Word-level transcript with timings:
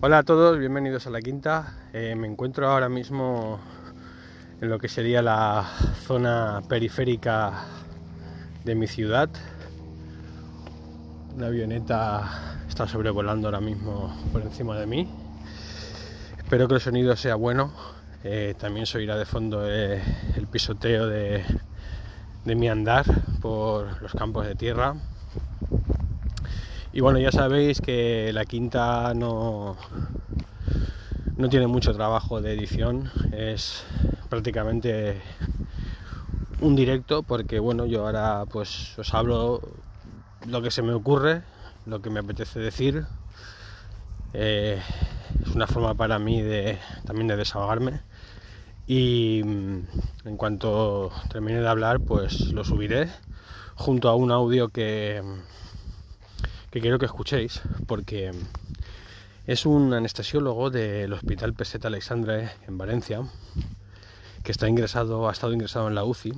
Hola 0.00 0.18
a 0.18 0.22
todos, 0.22 0.56
bienvenidos 0.60 1.08
a 1.08 1.10
la 1.10 1.20
quinta. 1.20 1.74
Eh, 1.92 2.14
me 2.14 2.28
encuentro 2.28 2.68
ahora 2.68 2.88
mismo 2.88 3.58
en 4.60 4.68
lo 4.68 4.78
que 4.78 4.86
sería 4.88 5.22
la 5.22 5.68
zona 6.06 6.62
periférica 6.68 7.64
de 8.64 8.76
mi 8.76 8.86
ciudad. 8.86 9.28
Una 11.34 11.48
avioneta 11.48 12.60
está 12.68 12.86
sobrevolando 12.86 13.48
ahora 13.48 13.60
mismo 13.60 14.16
por 14.32 14.42
encima 14.42 14.78
de 14.78 14.86
mí. 14.86 15.08
Espero 16.38 16.68
que 16.68 16.74
el 16.74 16.80
sonido 16.80 17.16
sea 17.16 17.34
bueno. 17.34 17.72
Eh, 18.22 18.54
también 18.56 18.86
se 18.86 18.98
oirá 18.98 19.16
de 19.16 19.26
fondo 19.26 19.68
eh, 19.68 20.00
el 20.36 20.46
pisoteo 20.46 21.08
de, 21.08 21.44
de 22.44 22.54
mi 22.54 22.68
andar 22.68 23.04
por 23.40 24.00
los 24.00 24.12
campos 24.12 24.46
de 24.46 24.54
tierra. 24.54 24.94
Y 26.92 27.00
bueno, 27.00 27.18
ya 27.18 27.30
sabéis 27.30 27.80
que 27.80 28.32
la 28.32 28.46
quinta 28.46 29.12
no, 29.14 29.76
no 31.36 31.48
tiene 31.48 31.66
mucho 31.66 31.92
trabajo 31.92 32.40
de 32.40 32.54
edición, 32.54 33.10
es 33.32 33.84
prácticamente 34.30 35.20
un 36.60 36.74
directo 36.74 37.22
porque 37.22 37.58
bueno, 37.60 37.84
yo 37.84 38.06
ahora 38.06 38.44
pues 38.50 38.98
os 38.98 39.12
hablo 39.12 39.60
lo 40.46 40.62
que 40.62 40.70
se 40.70 40.82
me 40.82 40.94
ocurre, 40.94 41.42
lo 41.84 42.00
que 42.00 42.08
me 42.08 42.20
apetece 42.20 42.58
decir. 42.58 43.04
Eh, 44.32 44.80
es 45.42 45.54
una 45.54 45.66
forma 45.66 45.94
para 45.94 46.18
mí 46.18 46.40
de 46.40 46.78
también 47.04 47.28
de 47.28 47.36
desahogarme 47.36 48.00
y 48.86 49.42
mm, 49.44 49.78
en 50.24 50.36
cuanto 50.36 51.12
termine 51.30 51.60
de 51.60 51.68
hablar 51.68 52.00
pues 52.00 52.52
lo 52.52 52.64
subiré 52.64 53.08
junto 53.74 54.08
a 54.08 54.14
un 54.14 54.32
audio 54.32 54.68
que 54.70 55.22
que 56.70 56.80
quiero 56.80 56.98
que 56.98 57.06
escuchéis 57.06 57.62
porque 57.86 58.32
es 59.46 59.64
un 59.64 59.94
anestesiólogo 59.94 60.70
del 60.70 61.12
Hospital 61.12 61.54
Peseta 61.54 61.88
Alexandre 61.88 62.50
en 62.66 62.76
Valencia 62.76 63.22
que 64.44 64.52
está 64.52 64.68
ingresado, 64.68 65.28
ha 65.28 65.32
estado 65.32 65.52
ingresado 65.52 65.88
en 65.88 65.94
la 65.94 66.04
UCI 66.04 66.32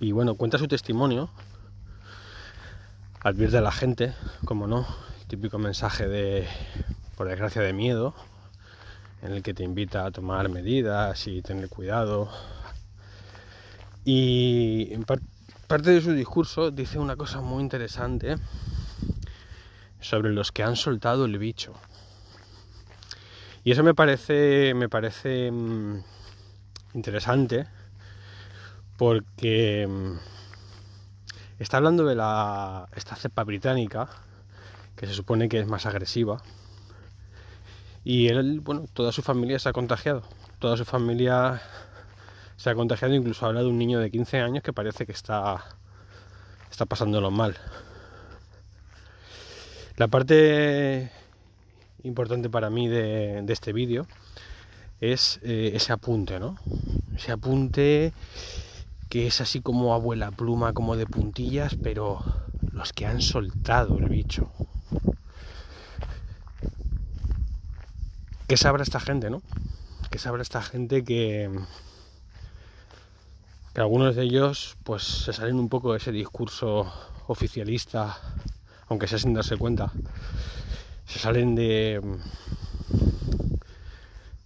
y 0.00 0.12
bueno, 0.12 0.34
cuenta 0.34 0.58
su 0.58 0.66
testimonio, 0.66 1.30
advierte 3.20 3.58
a 3.58 3.60
la 3.60 3.72
gente, 3.72 4.12
como 4.44 4.66
no, 4.66 4.86
típico 5.28 5.58
mensaje 5.58 6.08
de, 6.08 6.46
por 7.16 7.28
desgracia, 7.28 7.62
de 7.62 7.72
miedo, 7.72 8.14
en 9.22 9.32
el 9.32 9.42
que 9.42 9.54
te 9.54 9.62
invita 9.62 10.04
a 10.04 10.10
tomar 10.10 10.48
medidas 10.48 11.26
y 11.26 11.40
tener 11.42 11.68
cuidado. 11.68 12.28
Y 14.04 14.92
en 14.92 15.04
parte 15.04 15.24
parte 15.64 15.90
de 15.90 16.00
su 16.00 16.12
discurso 16.12 16.70
dice 16.70 16.98
una 16.98 17.16
cosa 17.16 17.40
muy 17.40 17.62
interesante 17.62 18.36
sobre 20.00 20.32
los 20.32 20.52
que 20.52 20.62
han 20.62 20.76
soltado 20.76 21.24
el 21.24 21.38
bicho. 21.38 21.74
Y 23.64 23.72
eso 23.72 23.82
me 23.82 23.94
parece, 23.94 24.74
me 24.74 24.88
parece 24.88 25.50
mm, 25.50 26.02
interesante 26.94 27.66
porque 28.98 29.86
mm, 29.88 30.18
está 31.58 31.78
hablando 31.78 32.04
de 32.04 32.14
la, 32.14 32.88
esta 32.94 33.16
cepa 33.16 33.44
británica 33.44 34.08
que 34.96 35.06
se 35.06 35.14
supone 35.14 35.48
que 35.48 35.60
es 35.60 35.66
más 35.66 35.86
agresiva 35.86 36.42
y 38.04 38.28
él, 38.28 38.60
bueno, 38.60 38.84
toda 38.92 39.12
su 39.12 39.22
familia 39.22 39.58
se 39.58 39.70
ha 39.70 39.72
contagiado, 39.72 40.22
toda 40.58 40.76
su 40.76 40.84
familia 40.84 41.62
se 42.56 42.70
ha 42.70 42.74
contagiado, 42.74 43.14
incluso 43.14 43.46
habla 43.46 43.60
de 43.60 43.68
un 43.68 43.78
niño 43.78 44.00
de 44.00 44.10
15 44.10 44.40
años 44.40 44.62
que 44.62 44.72
parece 44.72 45.06
que 45.06 45.12
está, 45.12 45.64
está 46.70 46.86
pasándolo 46.86 47.30
mal. 47.30 47.56
La 49.96 50.08
parte 50.08 51.10
importante 52.02 52.50
para 52.50 52.70
mí 52.70 52.88
de, 52.88 53.44
este 53.48 53.72
vídeo 53.72 54.06
es 55.00 55.40
eh, 55.42 55.72
ese 55.74 55.92
apunte, 55.92 56.38
¿no? 56.40 56.56
Ese 57.14 57.32
apunte 57.32 58.12
que 59.08 59.26
es 59.26 59.40
así 59.40 59.60
como 59.60 59.94
abuela 59.94 60.30
pluma, 60.32 60.72
como 60.72 60.96
de 60.96 61.06
puntillas, 61.06 61.76
pero 61.80 62.18
los 62.72 62.92
que 62.92 63.06
han 63.06 63.20
soltado 63.20 63.98
el 63.98 64.08
bicho. 64.08 64.50
¿Qué 68.48 68.56
sabrá 68.56 68.82
esta 68.82 69.00
gente, 69.00 69.30
no? 69.30 69.42
¿Qué 70.10 70.18
sabrá 70.18 70.42
esta 70.42 70.62
gente 70.62 71.04
que, 71.04 71.50
que 73.74 73.80
algunos 73.80 74.14
de 74.14 74.22
ellos 74.22 74.76
pues 74.84 75.02
se 75.02 75.32
salen 75.32 75.58
un 75.58 75.68
poco 75.68 75.92
de 75.92 75.98
ese 75.98 76.12
discurso 76.12 76.92
oficialista, 77.26 78.16
aunque 78.88 79.08
sea 79.08 79.18
sin 79.18 79.34
darse 79.34 79.56
cuenta, 79.56 79.92
se 81.06 81.18
salen 81.18 81.54
de 81.54 82.00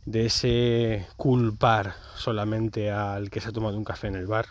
de 0.06 0.24
ese 0.24 1.06
culpar 1.18 1.94
solamente 2.16 2.90
al 2.90 3.28
que 3.28 3.42
se 3.42 3.50
ha 3.50 3.52
tomado 3.52 3.76
un 3.76 3.84
café 3.84 4.06
en 4.06 4.14
el 4.14 4.26
bar 4.26 4.46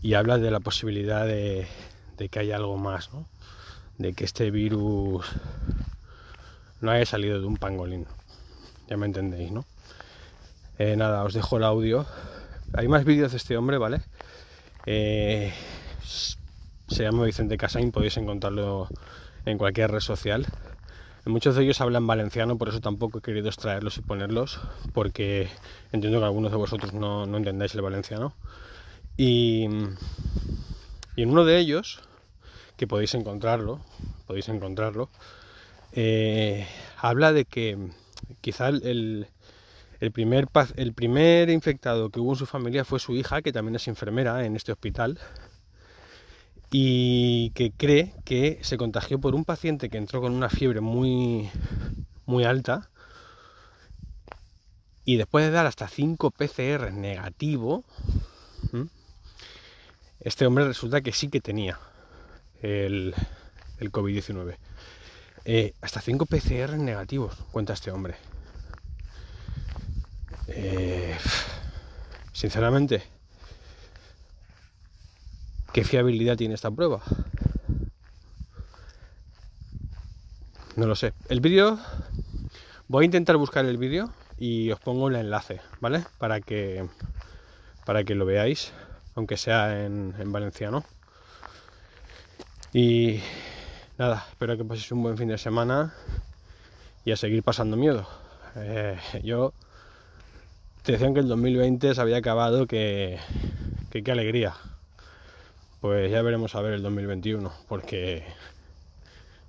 y 0.00 0.14
habla 0.14 0.38
de 0.38 0.50
la 0.50 0.60
posibilidad 0.60 1.26
de, 1.26 1.68
de 2.16 2.28
que 2.30 2.38
haya 2.38 2.56
algo 2.56 2.78
más, 2.78 3.12
¿no? 3.12 3.26
de 3.98 4.14
que 4.14 4.24
este 4.24 4.50
virus 4.50 5.26
no 6.80 6.90
haya 6.90 7.04
salido 7.04 7.38
de 7.38 7.46
un 7.46 7.58
pangolín. 7.58 8.06
Ya 8.88 8.96
me 8.96 9.04
entendéis, 9.04 9.52
¿no? 9.52 9.66
Eh, 10.82 10.96
nada, 10.96 11.24
os 11.24 11.34
dejo 11.34 11.58
el 11.58 11.64
audio. 11.64 12.06
Hay 12.72 12.88
más 12.88 13.04
vídeos 13.04 13.32
de 13.32 13.36
este 13.36 13.54
hombre, 13.54 13.76
¿vale? 13.76 14.00
Eh, 14.86 15.52
se 16.02 17.02
llama 17.02 17.24
Vicente 17.24 17.58
Casain, 17.58 17.92
podéis 17.92 18.16
encontrarlo 18.16 18.88
en 19.44 19.58
cualquier 19.58 19.90
red 19.90 20.00
social. 20.00 20.46
Muchos 21.26 21.54
de 21.54 21.64
ellos 21.64 21.82
hablan 21.82 22.06
valenciano, 22.06 22.56
por 22.56 22.70
eso 22.70 22.80
tampoco 22.80 23.18
he 23.18 23.20
querido 23.20 23.48
extraerlos 23.48 23.98
y 23.98 24.00
ponerlos, 24.00 24.58
porque 24.94 25.50
entiendo 25.92 26.18
que 26.18 26.24
algunos 26.24 26.50
de 26.50 26.56
vosotros 26.56 26.94
no, 26.94 27.24
entendáis 27.36 27.74
el 27.74 27.82
valenciano. 27.82 28.32
Y, 29.18 29.68
y, 31.14 31.22
en 31.22 31.30
uno 31.30 31.44
de 31.44 31.58
ellos, 31.58 32.00
que 32.78 32.86
podéis 32.86 33.12
encontrarlo, 33.12 33.80
podéis 34.26 34.48
encontrarlo, 34.48 35.10
eh, 35.92 36.66
habla 36.96 37.34
de 37.34 37.44
que 37.44 37.76
quizá 38.40 38.68
el, 38.68 39.28
el 40.00 40.12
primer, 40.12 41.50
infectado 41.50 42.10
que 42.10 42.20
hubo 42.20 42.32
en 42.32 42.38
su 42.38 42.46
familia 42.46 42.84
fue 42.84 42.98
su 42.98 43.14
hija, 43.14 43.42
que 43.42 43.52
también 43.52 43.76
es 43.76 43.86
enfermera 43.86 44.44
en 44.46 44.56
este 44.56 44.72
hospital, 44.72 45.18
y 46.70 47.50
que 47.50 47.70
cree 47.70 48.14
que 48.24 48.58
se 48.62 48.78
contagió 48.78 49.20
por 49.20 49.34
un 49.34 49.44
paciente 49.44 49.90
que 49.90 49.98
entró 49.98 50.22
con 50.22 50.32
una 50.32 50.48
fiebre 50.48 50.80
muy, 50.80 51.50
alta 52.44 52.88
y 55.04 55.16
después 55.16 55.44
de 55.44 55.50
dar 55.50 55.66
hasta 55.66 55.88
5 55.88 56.30
PCR 56.30 56.92
negativo, 56.92 57.84
este 60.20 60.46
hombre 60.46 60.64
resulta 60.66 61.00
que 61.00 61.12
sí 61.12 61.28
que 61.28 61.40
tenía 61.40 61.78
el, 62.62 63.14
el 63.80 63.90
COVID-19. 63.92 64.56
Eh, 65.44 65.74
hasta 65.80 66.00
5 66.00 66.26
PCR 66.26 66.78
negativos, 66.78 67.34
cuenta 67.50 67.72
este 67.72 67.90
hombre. 67.90 68.14
Eh, 70.50 71.16
sinceramente, 72.32 73.02
¿qué 75.72 75.84
fiabilidad 75.84 76.36
tiene 76.36 76.54
esta 76.54 76.70
prueba? 76.70 77.00
No 80.76 80.86
lo 80.86 80.94
sé. 80.94 81.12
El 81.28 81.40
vídeo, 81.40 81.78
voy 82.88 83.04
a 83.04 83.06
intentar 83.06 83.36
buscar 83.36 83.64
el 83.64 83.76
vídeo 83.76 84.12
y 84.38 84.70
os 84.70 84.80
pongo 84.80 85.08
el 85.08 85.16
enlace, 85.16 85.60
¿vale? 85.80 86.04
Para 86.18 86.40
que, 86.40 86.88
para 87.84 88.04
que 88.04 88.14
lo 88.14 88.24
veáis, 88.24 88.72
aunque 89.14 89.36
sea 89.36 89.84
en, 89.84 90.14
en 90.18 90.32
valenciano. 90.32 90.84
Y 92.72 93.20
nada, 93.98 94.26
espero 94.30 94.56
que 94.56 94.64
paséis 94.64 94.90
un 94.92 95.02
buen 95.02 95.18
fin 95.18 95.28
de 95.28 95.38
semana 95.38 95.94
y 97.04 97.12
a 97.12 97.16
seguir 97.16 97.42
pasando 97.42 97.76
miedo. 97.76 98.06
Eh, 98.56 98.98
yo 99.22 99.52
decían 100.90 101.14
que 101.14 101.20
el 101.20 101.28
2020 101.28 101.94
se 101.94 102.00
había 102.00 102.16
acabado, 102.18 102.66
que, 102.66 103.18
qué 103.90 104.10
alegría. 104.10 104.54
Pues 105.80 106.10
ya 106.10 106.22
veremos 106.22 106.54
a 106.54 106.60
ver 106.60 106.74
el 106.74 106.82
2021, 106.82 107.52
porque 107.68 108.24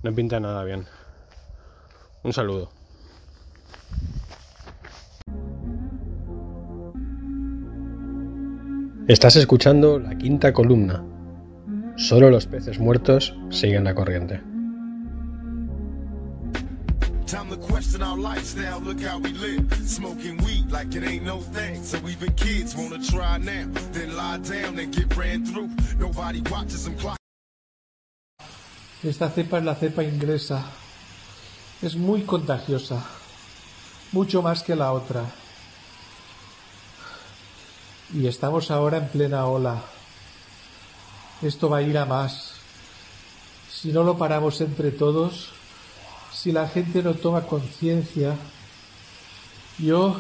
no 0.04 0.14
pinta 0.14 0.40
nada 0.40 0.64
bien. 0.64 0.86
Un 2.24 2.34
saludo. 2.34 2.70
Estás 9.08 9.36
escuchando 9.36 10.00
la 10.00 10.18
quinta 10.18 10.54
columna. 10.54 11.04
Solo 11.98 12.30
los 12.30 12.48
peces 12.48 12.80
muertos 12.80 13.36
siguen 13.50 13.84
la 13.84 13.94
corriente. 13.94 14.51
Time 17.32 17.50
to 17.50 17.56
question 17.56 18.04
our 18.04 18.18
lifestyle, 18.18 18.82
look 18.82 19.00
how 19.00 19.18
we 19.18 19.32
live. 19.32 19.64
Smoking 19.88 20.36
weed 20.44 20.70
like 20.70 20.94
it 20.94 21.04
ain't 21.04 21.24
no 21.24 21.40
thing. 21.40 21.82
So 21.82 21.98
even 22.10 22.34
kids 22.34 22.76
wanna 22.76 23.00
try 23.02 23.38
now, 23.38 23.72
then 23.94 24.18
lie 24.18 24.40
down 24.40 24.78
and 24.78 24.92
get 24.92 25.16
ran 25.16 25.46
through. 25.46 25.70
Nobody 25.98 26.42
watches 26.52 26.84
them 26.84 26.98
clock. 26.98 27.18
Esta 29.02 29.30
cepa 29.30 29.60
es 29.60 29.64
la 29.64 29.76
cepa 29.76 30.04
inglesa. 30.04 30.66
es 31.82 31.96
muy 31.96 32.24
contagiosa, 32.24 33.02
mucho 34.12 34.42
más 34.42 34.62
que 34.62 34.76
la 34.76 34.92
otra. 34.92 35.24
Y 38.14 38.28
estamos 38.28 38.70
ahora 38.72 38.98
en 38.98 39.08
plena 39.08 39.46
ola. 39.46 39.82
Esto 41.42 41.70
va 41.70 41.78
a 41.78 41.82
ir 41.82 41.98
a 41.98 42.06
más. 42.06 42.56
Si 43.72 43.94
no 43.94 44.04
lo 44.04 44.18
paramos 44.18 44.60
entre 44.60 44.92
todos, 44.92 45.61
si 46.34 46.52
la 46.52 46.68
gente 46.68 47.04
no 47.04 47.14
toma 47.14 47.42
conciencia, 47.42 48.36
yo 49.78 50.20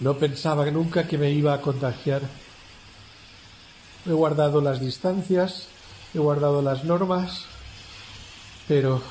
no 0.00 0.16
pensaba 0.16 0.70
nunca 0.70 1.06
que 1.06 1.18
me 1.18 1.30
iba 1.30 1.54
a 1.54 1.60
contagiar. 1.60 2.22
He 4.06 4.12
guardado 4.12 4.60
las 4.60 4.80
distancias, 4.80 5.68
he 6.14 6.18
guardado 6.18 6.62
las 6.62 6.84
normas, 6.84 7.44
pero 8.66 9.02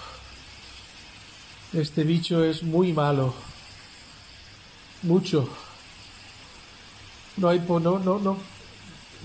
este 1.73 2.03
bicho 2.03 2.43
es 2.43 2.63
muy 2.63 2.93
malo. 2.93 3.33
Mucho. 5.03 5.47
No 7.37 7.47
hay, 7.49 7.59
no, 7.59 7.79
no, 7.79 8.19
no. 8.19 8.37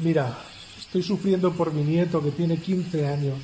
Mira, 0.02 0.36
estoy 0.78 1.02
sufriendo 1.02 1.52
por 1.52 1.72
mi 1.72 1.82
nieto 1.82 2.22
que 2.22 2.30
tiene 2.30 2.58
15 2.58 3.06
años. 3.06 3.38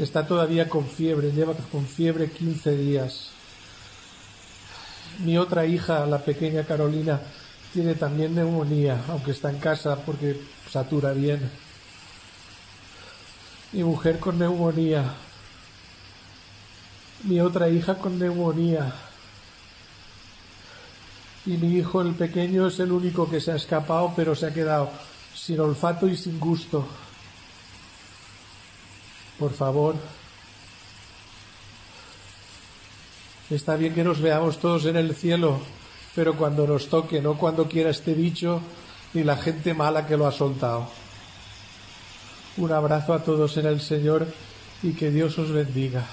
Está 0.00 0.26
todavía 0.26 0.66
con 0.66 0.88
fiebre, 0.88 1.30
lleva 1.30 1.52
con 1.70 1.86
fiebre 1.86 2.30
15 2.30 2.74
días. 2.74 3.32
Mi 5.18 5.36
otra 5.36 5.66
hija, 5.66 6.06
la 6.06 6.24
pequeña 6.24 6.64
Carolina, 6.64 7.20
tiene 7.74 7.94
también 7.94 8.34
neumonía, 8.34 9.04
aunque 9.08 9.32
está 9.32 9.50
en 9.50 9.58
casa 9.58 9.96
porque 9.96 10.40
satura 10.70 11.12
bien. 11.12 11.50
Mi 13.72 13.84
mujer 13.84 14.18
con 14.18 14.38
neumonía. 14.38 15.04
Mi 17.24 17.40
otra 17.40 17.68
hija 17.68 17.96
con 17.98 18.18
neumonía. 18.18 18.94
Y 21.44 21.58
mi 21.58 21.76
hijo, 21.76 22.00
el 22.00 22.14
pequeño, 22.14 22.68
es 22.68 22.80
el 22.80 22.90
único 22.90 23.28
que 23.28 23.42
se 23.42 23.52
ha 23.52 23.56
escapado, 23.56 24.14
pero 24.16 24.34
se 24.34 24.46
ha 24.46 24.54
quedado 24.54 24.90
sin 25.34 25.60
olfato 25.60 26.08
y 26.08 26.16
sin 26.16 26.40
gusto. 26.40 26.88
Por 29.40 29.52
favor, 29.52 29.96
Está 33.50 33.74
bien 33.74 33.94
que 33.94 34.04
nos 34.04 34.20
veamos 34.20 34.60
todos 34.60 34.84
en 34.86 34.94
el 34.94 35.12
cielo, 35.12 35.58
pero 36.14 36.36
cuando 36.36 36.68
nos 36.68 36.88
toque, 36.88 37.20
no 37.20 37.34
cuando 37.36 37.66
quiera 37.66 37.90
este 37.90 38.14
bicho 38.14 38.60
ni 39.12 39.24
la 39.24 39.36
gente 39.36 39.74
mala 39.74 40.06
que 40.06 40.16
lo 40.16 40.28
ha 40.28 40.30
soltado. 40.30 40.86
Un 42.56 42.70
abrazo 42.70 43.12
a 43.12 43.24
todos 43.24 43.56
en 43.56 43.66
el 43.66 43.80
Señor 43.80 44.28
y 44.84 44.92
que 44.92 45.10
Dios 45.10 45.36
os 45.40 45.50
bendiga. 45.50 46.06